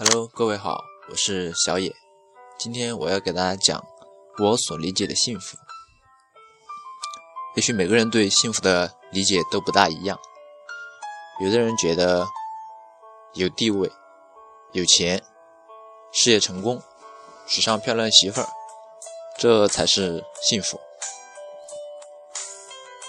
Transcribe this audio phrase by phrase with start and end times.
[0.00, 1.92] Hello，各位好，我是小野。
[2.56, 3.84] 今天我要给大家讲
[4.38, 5.58] 我所理解的幸福。
[7.56, 10.16] 也许每个人对幸福的理解都不大一样。
[11.40, 12.28] 有的人觉得
[13.34, 13.90] 有地位、
[14.70, 15.20] 有钱、
[16.12, 16.80] 事业成功、
[17.48, 18.48] 娶上漂亮媳妇儿，
[19.36, 20.78] 这才是幸福。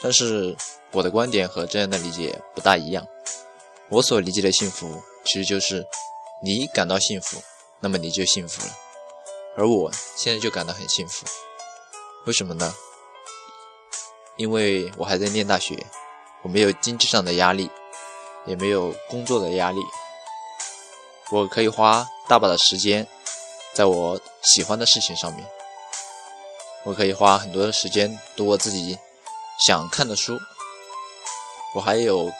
[0.02, 0.58] 但是
[0.94, 3.06] 我的观点和这样的理解不大一样。
[3.90, 5.86] 我所理解的幸福，其实就是
[6.42, 7.42] 你感到幸福，
[7.82, 8.74] 那么你就幸福了。
[9.58, 11.26] 而我现在就感到很幸福，
[12.26, 12.74] 为什么呢？
[14.38, 15.86] 因为我还在念大学，
[16.42, 17.70] 我没有经济上的压力，
[18.46, 19.80] 也没有工作的压力，
[21.32, 23.06] 我可以花大把的时间
[23.74, 25.46] 在我喜欢的事情上面，
[26.86, 28.98] 我可以花很多的时间读我自己
[29.68, 30.40] 想看的书，
[31.76, 32.32] 我还有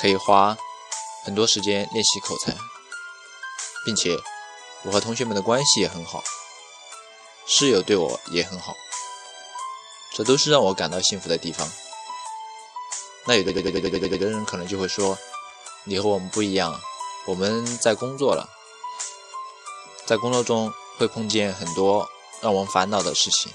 [0.00, 0.56] 可以花。
[1.24, 2.54] 很多时间练习口才，
[3.84, 4.18] 并且
[4.84, 6.22] 我和同学们的关系也很好，
[7.46, 8.74] 室友对我也很好，
[10.14, 11.68] 这都是让我感到幸福的地方。
[13.26, 15.18] 那有的有的有有有的人可能就会说，
[15.84, 16.80] 你和我们不一样，
[17.26, 18.48] 我们在工作了，
[20.06, 22.08] 在工作中会碰见很多
[22.40, 23.52] 让我们烦恼的事情，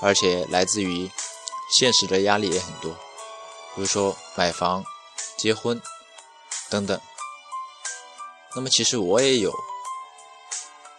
[0.00, 1.10] 而且来自于
[1.78, 2.92] 现实的压力也很多，
[3.74, 4.84] 比如说买房、
[5.36, 5.80] 结婚。
[6.68, 7.00] 等等，
[8.54, 9.52] 那么其实我也有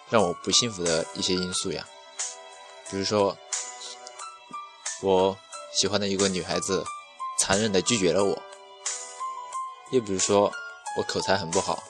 [0.09, 1.85] 让我不幸福的一些因素呀，
[2.89, 3.37] 比如说
[5.01, 5.37] 我
[5.73, 6.83] 喜欢的一个女孩子
[7.39, 8.41] 残忍的拒绝了我，
[9.91, 10.51] 又比如说
[10.97, 11.83] 我口才很不好，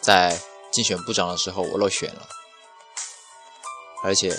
[0.00, 0.40] 在
[0.72, 2.28] 竞选部长的时候我落选了，
[4.02, 4.36] 而且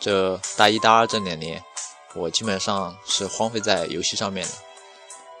[0.00, 1.64] 这大一大二这两年
[2.14, 4.52] 我基本上是荒废在游戏上面的，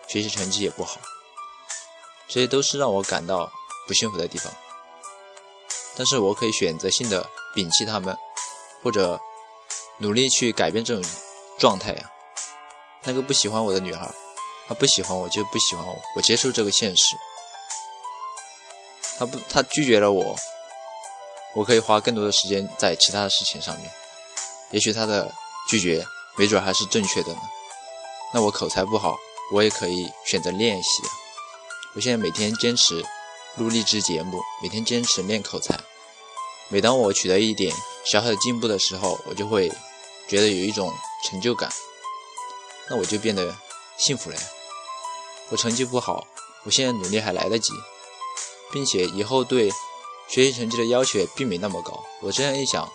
[0.06, 1.00] 学习成绩也不好。
[2.32, 3.52] 这些都是让我感到
[3.86, 4.50] 不幸福的地方，
[5.94, 8.16] 但是我可以选择性的摒弃他们，
[8.82, 9.20] 或者
[9.98, 11.04] 努力去改变这种
[11.58, 12.10] 状态呀。
[13.02, 14.10] 那个不喜欢我的女孩，
[14.66, 17.16] 她不喜欢我就不喜欢我，我接受这个现实。
[19.18, 20.34] 她不，她拒绝了我，
[21.54, 23.92] 我可以花更多的时间在其他的事情上面。
[24.70, 25.30] 也许她的
[25.68, 26.02] 拒绝，
[26.36, 27.40] 没准还是正确的呢。
[28.32, 29.18] 那我口才不好，
[29.52, 31.02] 我也可以选择练习。
[31.94, 33.04] 我现在每天坚持
[33.58, 35.78] 录励志节目，每天坚持练口才。
[36.68, 37.70] 每当我取得一点
[38.06, 39.68] 小小的进步的时候，我就会
[40.26, 40.90] 觉得有一种
[41.24, 41.70] 成就感，
[42.88, 43.54] 那我就变得
[43.98, 44.36] 幸福了。
[45.50, 46.26] 我成绩不好，
[46.62, 47.74] 我现在努力还来得及，
[48.72, 49.70] 并且以后对
[50.28, 52.02] 学习成绩的要求也并没那么高。
[52.22, 52.90] 我这样一想，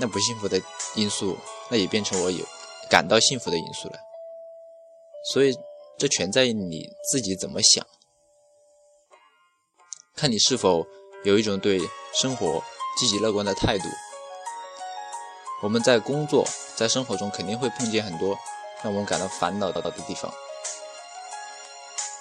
[0.00, 0.58] 那不幸福的
[0.94, 1.36] 因素，
[1.68, 2.42] 那也变成我有
[2.88, 3.98] 感到幸福的因素了。
[5.34, 5.54] 所以。
[5.98, 7.84] 这全在你自己怎么想，
[10.14, 10.86] 看你是否
[11.24, 11.80] 有一种对
[12.14, 12.62] 生活
[12.96, 13.84] 积极乐观的态度。
[15.60, 18.38] 我们在工作、在生活中肯定会碰见很多
[18.84, 20.32] 让我们感到烦恼的的地方，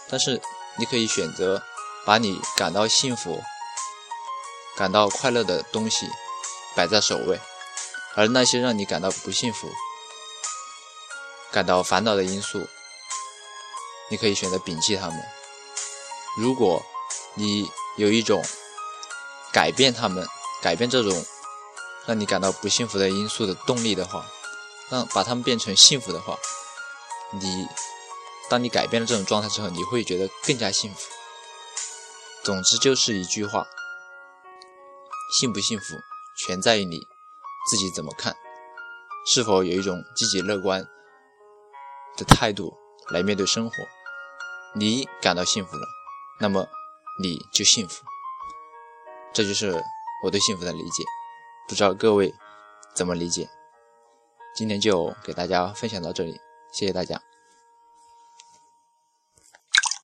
[0.09, 0.41] 但是
[0.79, 1.61] 你可以选择
[2.03, 3.39] 把你感到幸福、
[4.75, 6.07] 感到快乐的东西
[6.75, 7.39] 摆在首位，
[8.16, 9.69] 而那些让你感到不幸福、
[11.51, 12.67] 感到烦恼的因素。
[14.09, 15.23] 你可以选择摒弃他们。
[16.38, 16.84] 如果
[17.35, 18.44] 你有一种
[19.51, 20.28] 改变他们、
[20.62, 21.25] 改变这种
[22.06, 24.25] 让你感到不幸福的因素的动力的话，
[24.90, 26.38] 让把他们变成幸福的话，
[27.31, 27.67] 你
[28.50, 31.00] 当你改变了这种状态之后，你会觉得更加幸福。
[32.44, 33.67] 总之就是一句话：
[35.40, 35.96] 幸不幸福，
[36.46, 37.00] 全在于你
[37.69, 38.34] 自己怎么看，
[39.25, 40.88] 是否有一种积极乐观
[42.16, 42.73] 的态度
[43.09, 43.75] 来面对生活。
[44.79, 45.88] 你感到幸福了，
[46.39, 46.67] 那么
[47.19, 48.03] 你就幸福。
[49.33, 49.83] 这就是
[50.23, 51.03] 我对幸福的理解，
[51.67, 52.31] 不知道各位
[52.93, 53.49] 怎么理解？
[54.55, 56.40] 今天就给大家分享到这里，
[56.72, 57.22] 谢谢大家。